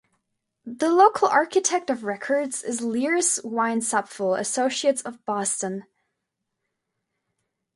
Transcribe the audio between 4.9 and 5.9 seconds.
of Boston.